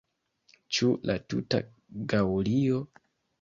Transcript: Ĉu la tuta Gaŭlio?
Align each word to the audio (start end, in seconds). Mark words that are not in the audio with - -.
Ĉu 0.77 0.89
la 1.09 1.17
tuta 1.33 1.61
Gaŭlio? 2.15 2.81